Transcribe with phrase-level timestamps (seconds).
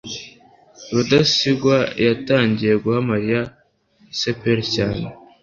[0.93, 3.41] rudasingwa yatangiye guha mariya
[4.19, 5.05] cpr cyane